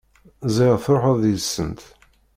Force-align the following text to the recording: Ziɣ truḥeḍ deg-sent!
Ziɣ 0.55 0.73
truḥeḍ 0.83 1.17
deg-sent! 1.23 1.81